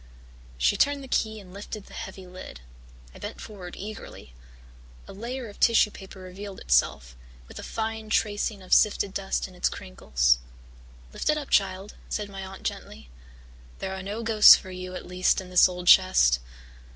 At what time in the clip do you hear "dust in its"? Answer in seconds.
9.13-9.69